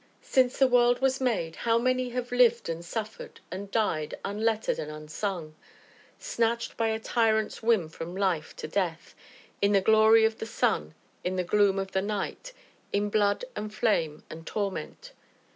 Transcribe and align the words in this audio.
Since 0.23 0.57
the 0.57 0.65
world 0.67 0.99
was 0.99 1.21
made, 1.21 1.57
how 1.57 1.77
many 1.77 2.09
have 2.09 2.31
lived 2.31 2.69
and 2.69 2.83
suffered, 2.83 3.39
and 3.51 3.69
died, 3.69 4.15
unlettered 4.25 4.79
and 4.79 4.89
unsung 4.89 5.53
snatched 6.17 6.75
by 6.75 6.87
a 6.87 6.97
tyrant's 6.97 7.61
whim 7.61 7.87
from 7.87 8.15
life 8.15 8.55
to 8.55 8.67
death, 8.67 9.13
in 9.61 9.73
the 9.73 9.79
glory 9.79 10.25
of 10.25 10.39
the 10.39 10.47
sun, 10.47 10.95
in 11.23 11.35
the 11.35 11.43
gloom 11.43 11.77
of 11.77 11.93
night, 11.93 12.51
in 12.91 13.11
blood 13.11 13.45
and 13.55 13.75
flame, 13.75 14.23
and 14.27 14.47
torment? 14.47 15.11